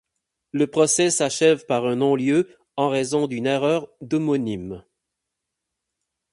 [0.51, 4.79] Le procès s'achève par un non-lieu en raison d'une erreur d'homonymie.